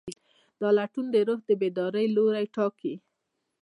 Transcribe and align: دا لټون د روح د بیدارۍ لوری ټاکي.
دا 0.59 0.69
لټون 0.77 1.05
د 1.11 1.15
روح 1.27 1.39
د 1.45 1.51
بیدارۍ 1.61 2.05
لوری 2.15 2.45
ټاکي. 2.55 2.93